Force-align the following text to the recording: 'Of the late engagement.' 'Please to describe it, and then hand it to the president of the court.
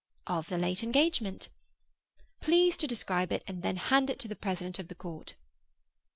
'Of 0.25 0.49
the 0.49 0.57
late 0.57 0.81
engagement.' 0.81 1.47
'Please 2.39 2.75
to 2.77 2.87
describe 2.87 3.31
it, 3.31 3.43
and 3.45 3.61
then 3.61 3.75
hand 3.77 4.09
it 4.09 4.17
to 4.21 4.27
the 4.27 4.35
president 4.35 4.79
of 4.79 4.87
the 4.87 4.95
court. 4.95 5.35